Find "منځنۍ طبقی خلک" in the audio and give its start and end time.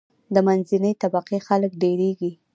0.47-1.71